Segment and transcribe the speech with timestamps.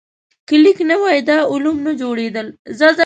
[0.47, 2.47] که لیک نه وای، دا علوم نه جوړېدل.